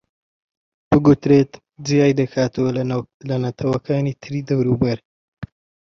بگوترێت 0.89 1.51
جیای 1.87 2.17
دەکاتەوە 2.19 2.69
لە 3.31 3.35
نەتەوەکانی 3.45 4.17
تری 4.21 4.41
دەوروبەر 4.49 4.97